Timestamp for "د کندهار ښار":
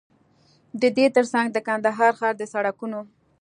1.51-2.33